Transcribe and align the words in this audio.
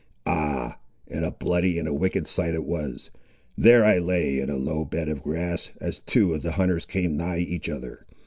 "Ah! 0.25 0.79
and 1.07 1.23
a 1.23 1.29
bloody 1.29 1.77
and 1.77 1.87
wicked 1.99 2.25
sight 2.25 2.55
it 2.55 2.65
was. 2.65 3.11
There 3.55 3.85
I 3.85 3.99
lay 3.99 4.39
in 4.39 4.49
a 4.49 4.55
low 4.57 4.83
bed 4.83 5.07
of 5.07 5.21
grass, 5.21 5.69
as 5.79 5.99
two 5.99 6.33
of 6.33 6.41
the 6.41 6.53
hunters 6.53 6.87
came 6.87 7.15
nigh 7.15 7.37
each 7.37 7.69
other. 7.69 8.07